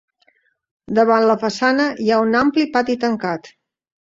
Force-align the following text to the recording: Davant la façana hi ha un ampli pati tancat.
Davant 0.99 1.25
la 1.31 1.35
façana 1.43 1.85
hi 2.05 2.09
ha 2.17 2.23
un 2.25 2.39
ampli 2.41 2.67
pati 2.79 2.97
tancat. 3.05 3.53